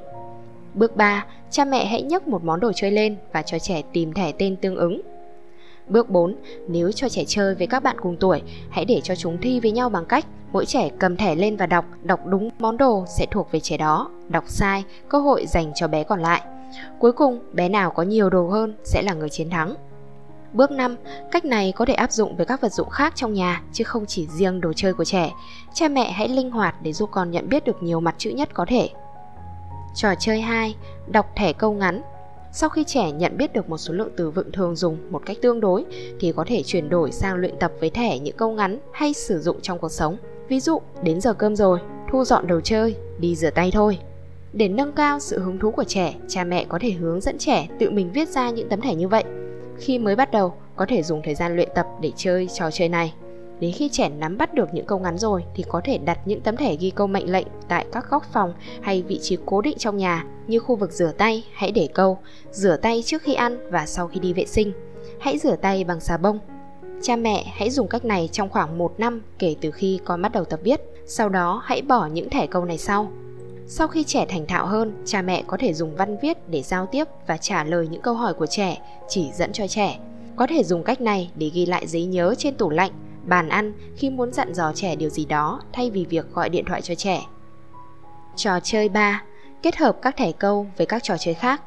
Bước 0.74 0.96
3, 0.96 1.26
cha 1.50 1.64
mẹ 1.64 1.84
hãy 1.84 2.02
nhấc 2.02 2.28
một 2.28 2.44
món 2.44 2.60
đồ 2.60 2.72
chơi 2.74 2.90
lên 2.90 3.16
và 3.32 3.42
cho 3.42 3.58
trẻ 3.58 3.82
tìm 3.92 4.12
thẻ 4.12 4.32
tên 4.38 4.56
tương 4.56 4.76
ứng. 4.76 5.00
Bước 5.92 6.10
4, 6.10 6.34
nếu 6.68 6.92
cho 6.92 7.08
trẻ 7.08 7.24
chơi 7.26 7.54
với 7.54 7.66
các 7.66 7.82
bạn 7.82 7.96
cùng 8.00 8.16
tuổi, 8.20 8.42
hãy 8.70 8.84
để 8.84 9.00
cho 9.04 9.14
chúng 9.14 9.38
thi 9.38 9.60
với 9.60 9.70
nhau 9.70 9.88
bằng 9.88 10.04
cách 10.04 10.26
mỗi 10.52 10.66
trẻ 10.66 10.90
cầm 10.98 11.16
thẻ 11.16 11.34
lên 11.34 11.56
và 11.56 11.66
đọc, 11.66 11.84
đọc 12.02 12.20
đúng 12.26 12.50
món 12.58 12.76
đồ 12.76 13.04
sẽ 13.18 13.26
thuộc 13.30 13.52
về 13.52 13.60
trẻ 13.60 13.76
đó, 13.76 14.10
đọc 14.28 14.44
sai, 14.46 14.84
cơ 15.08 15.18
hội 15.18 15.46
dành 15.46 15.72
cho 15.74 15.88
bé 15.88 16.04
còn 16.04 16.20
lại. 16.20 16.42
Cuối 16.98 17.12
cùng, 17.12 17.40
bé 17.52 17.68
nào 17.68 17.90
có 17.90 18.02
nhiều 18.02 18.30
đồ 18.30 18.48
hơn 18.48 18.76
sẽ 18.84 19.02
là 19.02 19.14
người 19.14 19.28
chiến 19.28 19.50
thắng. 19.50 19.74
Bước 20.52 20.70
5, 20.70 20.96
cách 21.30 21.44
này 21.44 21.72
có 21.76 21.84
thể 21.84 21.94
áp 21.94 22.12
dụng 22.12 22.36
với 22.36 22.46
các 22.46 22.60
vật 22.60 22.72
dụng 22.72 22.90
khác 22.90 23.12
trong 23.16 23.34
nhà 23.34 23.62
chứ 23.72 23.84
không 23.84 24.06
chỉ 24.06 24.26
riêng 24.26 24.60
đồ 24.60 24.72
chơi 24.72 24.94
của 24.94 25.04
trẻ. 25.04 25.32
Cha 25.74 25.88
mẹ 25.88 26.12
hãy 26.12 26.28
linh 26.28 26.50
hoạt 26.50 26.74
để 26.82 26.92
giúp 26.92 27.08
con 27.12 27.30
nhận 27.30 27.48
biết 27.48 27.64
được 27.64 27.82
nhiều 27.82 28.00
mặt 28.00 28.14
chữ 28.18 28.30
nhất 28.30 28.48
có 28.54 28.64
thể. 28.68 28.88
Trò 29.94 30.14
chơi 30.18 30.40
2, 30.40 30.74
đọc 31.06 31.26
thẻ 31.36 31.52
câu 31.52 31.72
ngắn. 31.72 32.02
Sau 32.54 32.68
khi 32.68 32.84
trẻ 32.84 33.12
nhận 33.12 33.36
biết 33.36 33.52
được 33.52 33.68
một 33.68 33.78
số 33.78 33.94
lượng 33.94 34.10
từ 34.16 34.30
vựng 34.30 34.52
thường 34.52 34.76
dùng 34.76 34.98
một 35.10 35.22
cách 35.26 35.36
tương 35.42 35.60
đối 35.60 35.84
thì 36.20 36.32
có 36.32 36.44
thể 36.46 36.62
chuyển 36.62 36.88
đổi 36.88 37.12
sang 37.12 37.36
luyện 37.36 37.58
tập 37.60 37.72
với 37.80 37.90
thẻ 37.90 38.18
những 38.18 38.36
câu 38.36 38.52
ngắn 38.52 38.78
hay 38.92 39.12
sử 39.12 39.40
dụng 39.40 39.60
trong 39.60 39.78
cuộc 39.78 39.88
sống. 39.88 40.16
Ví 40.48 40.60
dụ, 40.60 40.78
đến 41.02 41.20
giờ 41.20 41.32
cơm 41.34 41.56
rồi, 41.56 41.78
thu 42.10 42.24
dọn 42.24 42.46
đồ 42.46 42.60
chơi, 42.60 42.96
đi 43.18 43.36
rửa 43.36 43.50
tay 43.50 43.70
thôi. 43.72 43.98
Để 44.52 44.68
nâng 44.68 44.92
cao 44.92 45.20
sự 45.20 45.38
hứng 45.38 45.58
thú 45.58 45.70
của 45.70 45.84
trẻ, 45.84 46.14
cha 46.28 46.44
mẹ 46.44 46.64
có 46.68 46.78
thể 46.82 46.90
hướng 46.90 47.20
dẫn 47.20 47.38
trẻ 47.38 47.68
tự 47.78 47.90
mình 47.90 48.12
viết 48.12 48.28
ra 48.28 48.50
những 48.50 48.68
tấm 48.68 48.80
thẻ 48.80 48.94
như 48.94 49.08
vậy. 49.08 49.24
Khi 49.78 49.98
mới 49.98 50.16
bắt 50.16 50.30
đầu, 50.30 50.54
có 50.76 50.86
thể 50.88 51.02
dùng 51.02 51.22
thời 51.24 51.34
gian 51.34 51.56
luyện 51.56 51.68
tập 51.74 51.86
để 52.00 52.12
chơi 52.16 52.48
trò 52.54 52.70
chơi 52.70 52.88
này. 52.88 53.14
Đến 53.62 53.72
khi 53.72 53.88
trẻ 53.88 54.08
nắm 54.08 54.38
bắt 54.38 54.54
được 54.54 54.74
những 54.74 54.86
câu 54.86 54.98
ngắn 54.98 55.18
rồi 55.18 55.44
thì 55.54 55.64
có 55.68 55.80
thể 55.84 55.98
đặt 55.98 56.18
những 56.24 56.40
tấm 56.40 56.56
thẻ 56.56 56.76
ghi 56.76 56.90
câu 56.90 57.06
mệnh 57.06 57.32
lệnh 57.32 57.46
tại 57.68 57.86
các 57.92 58.10
góc 58.10 58.24
phòng 58.32 58.54
hay 58.80 59.02
vị 59.02 59.18
trí 59.22 59.36
cố 59.46 59.60
định 59.60 59.78
trong 59.78 59.96
nhà 59.96 60.26
như 60.46 60.58
khu 60.58 60.76
vực 60.76 60.92
rửa 60.92 61.12
tay 61.18 61.44
hãy 61.52 61.72
để 61.72 61.88
câu 61.94 62.18
rửa 62.50 62.76
tay 62.76 63.02
trước 63.06 63.22
khi 63.22 63.34
ăn 63.34 63.70
và 63.70 63.86
sau 63.86 64.08
khi 64.08 64.20
đi 64.20 64.32
vệ 64.32 64.46
sinh. 64.46 64.72
Hãy 65.20 65.38
rửa 65.38 65.56
tay 65.56 65.84
bằng 65.84 66.00
xà 66.00 66.16
bông. 66.16 66.38
Cha 67.02 67.16
mẹ 67.16 67.44
hãy 67.56 67.70
dùng 67.70 67.88
cách 67.88 68.04
này 68.04 68.28
trong 68.32 68.48
khoảng 68.48 68.78
1 68.78 68.94
năm 68.98 69.22
kể 69.38 69.56
từ 69.60 69.70
khi 69.70 70.00
con 70.04 70.22
bắt 70.22 70.32
đầu 70.32 70.44
tập 70.44 70.60
viết. 70.62 70.80
Sau 71.06 71.28
đó 71.28 71.62
hãy 71.64 71.82
bỏ 71.82 72.06
những 72.06 72.30
thẻ 72.30 72.46
câu 72.46 72.64
này 72.64 72.78
sau. 72.78 73.12
Sau 73.66 73.88
khi 73.88 74.04
trẻ 74.04 74.26
thành 74.28 74.46
thạo 74.46 74.66
hơn, 74.66 75.02
cha 75.04 75.22
mẹ 75.22 75.42
có 75.46 75.56
thể 75.60 75.74
dùng 75.74 75.96
văn 75.96 76.16
viết 76.22 76.48
để 76.48 76.62
giao 76.62 76.86
tiếp 76.86 77.04
và 77.26 77.36
trả 77.36 77.64
lời 77.64 77.88
những 77.90 78.02
câu 78.02 78.14
hỏi 78.14 78.34
của 78.34 78.46
trẻ, 78.46 78.78
chỉ 79.08 79.30
dẫn 79.32 79.52
cho 79.52 79.66
trẻ. 79.66 79.98
Có 80.36 80.46
thể 80.46 80.64
dùng 80.64 80.84
cách 80.84 81.00
này 81.00 81.30
để 81.34 81.50
ghi 81.54 81.66
lại 81.66 81.86
giấy 81.86 82.04
nhớ 82.04 82.34
trên 82.38 82.54
tủ 82.54 82.70
lạnh 82.70 82.92
bàn 83.24 83.48
ăn 83.48 83.72
khi 83.96 84.10
muốn 84.10 84.32
dặn 84.32 84.54
dò 84.54 84.72
trẻ 84.74 84.96
điều 84.96 85.08
gì 85.08 85.24
đó 85.24 85.60
thay 85.72 85.90
vì 85.90 86.04
việc 86.04 86.34
gọi 86.34 86.48
điện 86.48 86.64
thoại 86.64 86.82
cho 86.82 86.94
trẻ. 86.94 87.26
Trò 88.36 88.60
chơi 88.62 88.88
3. 88.88 89.22
Kết 89.62 89.76
hợp 89.76 89.98
các 90.02 90.16
thẻ 90.16 90.32
câu 90.32 90.66
với 90.76 90.86
các 90.86 91.02
trò 91.02 91.16
chơi 91.18 91.34
khác. 91.34 91.62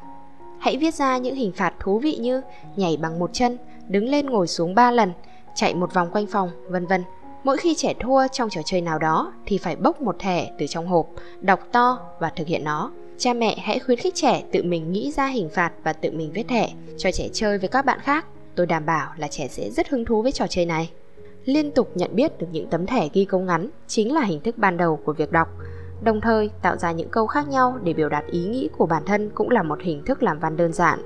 Hãy 0.60 0.76
viết 0.76 0.94
ra 0.94 1.18
những 1.18 1.34
hình 1.34 1.52
phạt 1.52 1.74
thú 1.80 1.98
vị 1.98 2.16
như 2.16 2.42
nhảy 2.76 2.96
bằng 2.96 3.18
một 3.18 3.30
chân, 3.32 3.58
đứng 3.88 4.08
lên 4.08 4.26
ngồi 4.26 4.46
xuống 4.46 4.74
3 4.74 4.90
lần, 4.90 5.12
chạy 5.54 5.74
một 5.74 5.94
vòng 5.94 6.10
quanh 6.12 6.26
phòng, 6.26 6.50
vân 6.68 6.86
vân. 6.86 7.04
Mỗi 7.44 7.56
khi 7.56 7.74
trẻ 7.74 7.94
thua 8.00 8.26
trong 8.32 8.50
trò 8.50 8.60
chơi 8.64 8.80
nào 8.80 8.98
đó 8.98 9.32
thì 9.46 9.58
phải 9.58 9.76
bốc 9.76 10.00
một 10.00 10.16
thẻ 10.18 10.50
từ 10.58 10.66
trong 10.66 10.86
hộp, 10.86 11.06
đọc 11.40 11.60
to 11.72 11.98
và 12.20 12.30
thực 12.30 12.46
hiện 12.46 12.64
nó. 12.64 12.90
Cha 13.18 13.32
mẹ 13.32 13.58
hãy 13.58 13.78
khuyến 13.78 13.98
khích 13.98 14.14
trẻ 14.14 14.42
tự 14.52 14.62
mình 14.62 14.92
nghĩ 14.92 15.12
ra 15.12 15.26
hình 15.26 15.48
phạt 15.48 15.72
và 15.84 15.92
tự 15.92 16.10
mình 16.10 16.32
viết 16.32 16.48
thẻ, 16.48 16.68
cho 16.98 17.10
trẻ 17.10 17.28
chơi 17.32 17.58
với 17.58 17.68
các 17.68 17.84
bạn 17.84 18.00
khác. 18.00 18.26
Tôi 18.54 18.66
đảm 18.66 18.86
bảo 18.86 19.12
là 19.16 19.28
trẻ 19.28 19.48
sẽ 19.48 19.70
rất 19.70 19.88
hứng 19.88 20.04
thú 20.04 20.22
với 20.22 20.32
trò 20.32 20.46
chơi 20.46 20.66
này 20.66 20.90
liên 21.46 21.70
tục 21.70 21.90
nhận 21.94 22.16
biết 22.16 22.38
được 22.38 22.46
những 22.52 22.66
tấm 22.70 22.86
thẻ 22.86 23.08
ghi 23.12 23.24
câu 23.24 23.40
ngắn 23.40 23.68
chính 23.86 24.14
là 24.14 24.20
hình 24.20 24.40
thức 24.40 24.58
ban 24.58 24.76
đầu 24.76 24.96
của 25.04 25.12
việc 25.12 25.32
đọc. 25.32 25.48
Đồng 26.02 26.20
thời, 26.20 26.50
tạo 26.62 26.76
ra 26.76 26.92
những 26.92 27.08
câu 27.08 27.26
khác 27.26 27.48
nhau 27.48 27.78
để 27.82 27.92
biểu 27.92 28.08
đạt 28.08 28.24
ý 28.26 28.44
nghĩ 28.44 28.68
của 28.76 28.86
bản 28.86 29.02
thân 29.06 29.30
cũng 29.34 29.50
là 29.50 29.62
một 29.62 29.80
hình 29.80 30.04
thức 30.04 30.22
làm 30.22 30.38
văn 30.38 30.56
đơn 30.56 30.72
giản. 30.72 30.98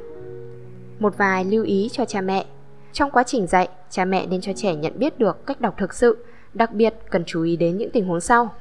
Một 0.98 1.18
vài 1.18 1.44
lưu 1.44 1.64
ý 1.64 1.88
cho 1.92 2.04
cha 2.04 2.20
mẹ. 2.20 2.46
Trong 2.92 3.10
quá 3.10 3.22
trình 3.22 3.46
dạy, 3.46 3.68
cha 3.90 4.04
mẹ 4.04 4.26
nên 4.26 4.40
cho 4.40 4.52
trẻ 4.56 4.74
nhận 4.74 4.98
biết 4.98 5.18
được 5.18 5.46
cách 5.46 5.60
đọc 5.60 5.74
thực 5.78 5.94
sự, 5.94 6.24
đặc 6.54 6.72
biệt 6.72 6.94
cần 7.10 7.24
chú 7.26 7.42
ý 7.42 7.56
đến 7.56 7.76
những 7.76 7.90
tình 7.90 8.06
huống 8.06 8.20
sau. 8.20 8.54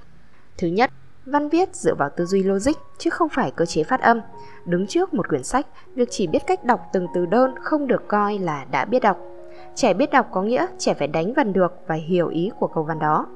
Thứ 0.57 0.67
nhất, 0.67 0.91
văn 1.25 1.49
viết 1.49 1.75
dựa 1.75 1.95
vào 1.95 2.09
tư 2.17 2.25
duy 2.25 2.43
logic 2.43 2.73
chứ 2.97 3.09
không 3.09 3.29
phải 3.29 3.51
cơ 3.55 3.65
chế 3.65 3.83
phát 3.83 4.01
âm. 4.01 4.21
Đứng 4.65 4.87
trước 4.87 5.13
một 5.13 5.29
quyển 5.29 5.43
sách, 5.43 5.67
việc 5.95 6.07
chỉ 6.11 6.27
biết 6.27 6.41
cách 6.47 6.63
đọc 6.63 6.79
từng 6.93 7.07
từ 7.13 7.25
đơn 7.25 7.51
không 7.61 7.87
được 7.87 8.07
coi 8.07 8.37
là 8.37 8.65
đã 8.71 8.85
biết 8.85 8.99
đọc. 8.99 9.17
Trẻ 9.75 9.93
biết 9.93 10.11
đọc 10.11 10.27
có 10.31 10.41
nghĩa 10.41 10.65
trẻ 10.77 10.93
phải 10.93 11.07
đánh 11.07 11.33
vần 11.33 11.53
được 11.53 11.73
và 11.87 11.95
hiểu 11.95 12.27
ý 12.27 12.51
của 12.59 12.67
câu 12.67 12.83
văn 12.83 12.99
đó. 12.99 13.27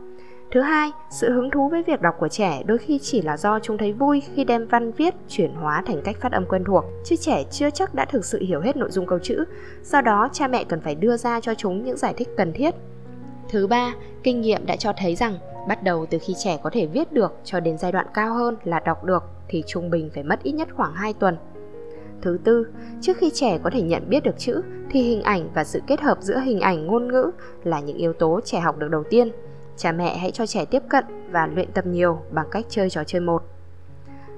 Thứ 0.51 0.61
hai, 0.61 0.91
sự 1.09 1.31
hứng 1.31 1.49
thú 1.49 1.69
với 1.69 1.83
việc 1.83 2.01
đọc 2.01 2.15
của 2.19 2.27
trẻ 2.27 2.63
đôi 2.65 2.77
khi 2.77 2.99
chỉ 3.01 3.21
là 3.21 3.37
do 3.37 3.59
chúng 3.59 3.77
thấy 3.77 3.93
vui 3.93 4.21
khi 4.35 4.43
đem 4.43 4.67
văn 4.67 4.91
viết 4.91 5.15
chuyển 5.27 5.53
hóa 5.53 5.83
thành 5.87 6.01
cách 6.03 6.17
phát 6.21 6.31
âm 6.31 6.45
quen 6.45 6.63
thuộc, 6.63 6.85
chứ 7.05 7.15
trẻ 7.15 7.43
chưa 7.51 7.69
chắc 7.69 7.95
đã 7.95 8.05
thực 8.05 8.25
sự 8.25 8.39
hiểu 8.39 8.61
hết 8.61 8.77
nội 8.77 8.91
dung 8.91 9.05
câu 9.05 9.19
chữ. 9.19 9.43
Do 9.83 10.01
đó, 10.01 10.29
cha 10.33 10.47
mẹ 10.47 10.63
cần 10.63 10.81
phải 10.81 10.95
đưa 10.95 11.17
ra 11.17 11.39
cho 11.39 11.53
chúng 11.53 11.83
những 11.83 11.97
giải 11.97 12.13
thích 12.17 12.29
cần 12.37 12.53
thiết. 12.53 12.75
Thứ 13.49 13.67
ba, 13.67 13.93
kinh 14.23 14.41
nghiệm 14.41 14.65
đã 14.65 14.75
cho 14.75 14.93
thấy 14.97 15.15
rằng 15.15 15.37
bắt 15.67 15.83
đầu 15.83 16.05
từ 16.05 16.17
khi 16.21 16.33
trẻ 16.43 16.57
có 16.63 16.69
thể 16.69 16.85
viết 16.85 17.11
được 17.11 17.33
cho 17.43 17.59
đến 17.59 17.77
giai 17.77 17.91
đoạn 17.91 18.05
cao 18.13 18.33
hơn 18.33 18.55
là 18.63 18.79
đọc 18.79 19.03
được 19.03 19.23
thì 19.47 19.63
trung 19.67 19.89
bình 19.89 20.09
phải 20.13 20.23
mất 20.23 20.43
ít 20.43 20.51
nhất 20.51 20.67
khoảng 20.75 20.93
2 20.93 21.13
tuần 21.13 21.37
Thứ 22.23 22.37
tư, 22.43 22.67
trước 23.01 23.17
khi 23.17 23.31
trẻ 23.33 23.57
có 23.63 23.69
thể 23.69 23.81
nhận 23.81 24.09
biết 24.09 24.23
được 24.23 24.37
chữ 24.37 24.61
thì 24.89 25.01
hình 25.01 25.21
ảnh 25.21 25.49
và 25.53 25.63
sự 25.63 25.81
kết 25.87 26.01
hợp 26.01 26.17
giữa 26.21 26.39
hình 26.39 26.59
ảnh 26.59 26.87
ngôn 26.87 27.07
ngữ 27.07 27.31
là 27.63 27.79
những 27.79 27.97
yếu 27.97 28.13
tố 28.13 28.39
trẻ 28.45 28.59
học 28.59 28.77
được 28.77 28.87
đầu 28.87 29.03
tiên. 29.09 29.31
Cha 29.77 29.91
mẹ 29.91 30.17
hãy 30.17 30.31
cho 30.31 30.45
trẻ 30.45 30.65
tiếp 30.65 30.83
cận 30.89 31.05
và 31.31 31.47
luyện 31.47 31.71
tập 31.71 31.85
nhiều 31.85 32.19
bằng 32.31 32.47
cách 32.51 32.65
chơi 32.69 32.89
trò 32.89 33.03
chơi 33.03 33.21
một. 33.21 33.43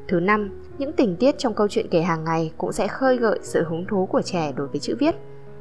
Thứ 0.08 0.20
năm, 0.20 0.62
những 0.78 0.94
tình 0.94 1.16
tiết 1.16 1.36
trong 1.38 1.54
câu 1.54 1.68
chuyện 1.68 1.88
kể 1.92 2.02
hàng 2.02 2.24
ngày 2.24 2.52
cũng 2.58 2.72
sẽ 2.72 2.88
khơi 2.88 3.18
gợi 3.18 3.40
sự 3.42 3.64
hứng 3.64 3.86
thú 3.86 4.06
của 4.06 4.22
trẻ 4.22 4.52
đối 4.56 4.68
với 4.68 4.80
chữ 4.80 4.96
viết. 5.00 5.16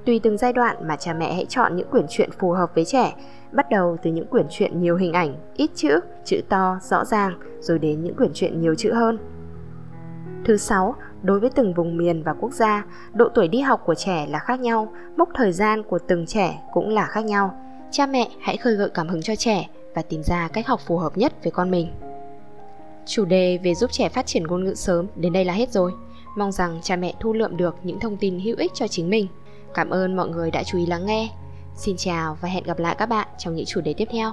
Tùy 0.06 0.20
từng 0.22 0.38
giai 0.38 0.52
đoạn 0.52 0.88
mà 0.88 0.96
cha 0.96 1.14
mẹ 1.14 1.34
hãy 1.34 1.46
chọn 1.48 1.76
những 1.76 1.90
quyển 1.90 2.06
truyện 2.08 2.30
phù 2.38 2.50
hợp 2.50 2.74
với 2.74 2.84
trẻ, 2.84 3.16
bắt 3.52 3.66
đầu 3.70 3.96
từ 4.02 4.10
những 4.10 4.26
quyển 4.26 4.46
truyện 4.50 4.80
nhiều 4.80 4.96
hình 4.96 5.12
ảnh, 5.12 5.34
ít 5.56 5.70
chữ, 5.74 6.00
chữ 6.24 6.40
to, 6.48 6.78
rõ 6.82 7.04
ràng, 7.04 7.38
rồi 7.60 7.78
đến 7.78 8.02
những 8.02 8.14
quyển 8.14 8.30
truyện 8.34 8.60
nhiều 8.60 8.74
chữ 8.74 8.92
hơn. 8.92 9.18
Thứ 10.44 10.56
sáu, 10.56 10.94
đối 11.24 11.40
với 11.40 11.50
từng 11.50 11.74
vùng 11.74 11.96
miền 11.96 12.22
và 12.22 12.34
quốc 12.40 12.52
gia, 12.52 12.84
độ 13.12 13.28
tuổi 13.34 13.48
đi 13.48 13.60
học 13.60 13.82
của 13.84 13.94
trẻ 13.94 14.26
là 14.30 14.38
khác 14.38 14.60
nhau, 14.60 14.92
mốc 15.16 15.28
thời 15.34 15.52
gian 15.52 15.82
của 15.82 15.98
từng 16.08 16.26
trẻ 16.26 16.62
cũng 16.72 16.88
là 16.88 17.06
khác 17.06 17.24
nhau. 17.24 17.54
Cha 17.90 18.06
mẹ 18.06 18.28
hãy 18.40 18.56
khơi 18.56 18.74
gợi 18.74 18.88
cảm 18.94 19.08
hứng 19.08 19.22
cho 19.22 19.36
trẻ 19.36 19.68
và 19.94 20.02
tìm 20.02 20.22
ra 20.22 20.48
cách 20.48 20.66
học 20.66 20.80
phù 20.86 20.98
hợp 20.98 21.18
nhất 21.18 21.32
với 21.42 21.50
con 21.50 21.70
mình. 21.70 21.92
Chủ 23.06 23.24
đề 23.24 23.58
về 23.62 23.74
giúp 23.74 23.92
trẻ 23.92 24.08
phát 24.08 24.26
triển 24.26 24.44
ngôn 24.44 24.64
ngữ 24.64 24.74
sớm 24.74 25.06
đến 25.16 25.32
đây 25.32 25.44
là 25.44 25.52
hết 25.52 25.70
rồi. 25.70 25.92
Mong 26.36 26.52
rằng 26.52 26.78
cha 26.82 26.96
mẹ 26.96 27.14
thu 27.20 27.32
lượm 27.32 27.56
được 27.56 27.76
những 27.82 28.00
thông 28.00 28.16
tin 28.16 28.40
hữu 28.40 28.56
ích 28.56 28.70
cho 28.74 28.88
chính 28.88 29.10
mình. 29.10 29.26
Cảm 29.74 29.90
ơn 29.90 30.16
mọi 30.16 30.28
người 30.28 30.50
đã 30.50 30.62
chú 30.62 30.78
ý 30.78 30.86
lắng 30.86 31.06
nghe. 31.06 31.28
Xin 31.76 31.96
chào 31.96 32.36
và 32.40 32.48
hẹn 32.48 32.64
gặp 32.64 32.78
lại 32.78 32.96
các 32.98 33.06
bạn 33.06 33.28
trong 33.38 33.54
những 33.54 33.66
chủ 33.66 33.80
đề 33.80 33.94
tiếp 33.94 34.08
theo. 34.10 34.32